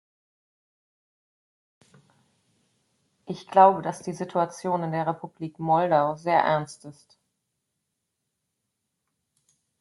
Ich 3.27 3.47
glaube, 3.47 3.83
dass 3.83 4.01
die 4.01 4.13
Situation 4.13 4.81
in 4.81 4.93
der 4.93 5.05
Republik 5.05 5.59
Moldau 5.59 6.15
sehr 6.15 6.39
ernst 6.39 6.85
ist. 6.85 7.19